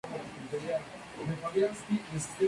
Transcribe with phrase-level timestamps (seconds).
[0.41, 0.79] Entonces ya
[1.15, 1.99] no lograba poner atención.